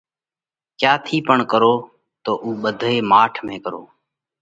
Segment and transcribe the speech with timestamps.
[0.79, 1.75] ڪيا ٿِي پڻ ڪرو
[2.23, 3.83] تو اُو ٻڌوئي ماٺ ۾ ڪرو۔